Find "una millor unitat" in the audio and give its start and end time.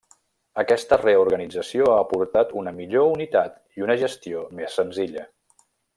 2.63-3.61